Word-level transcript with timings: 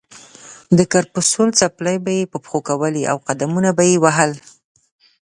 د 0.77 0.79
کرپسول 0.93 1.49
څپلۍ 1.59 1.97
یې 2.19 2.29
په 2.31 2.37
پښو 2.43 2.59
کولې 2.69 3.03
او 3.11 3.17
قدمونه 3.27 3.69
به 3.77 3.83
یې 3.89 3.97
وهل. 4.03 4.31